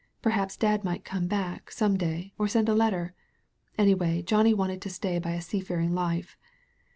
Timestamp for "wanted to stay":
4.51-5.19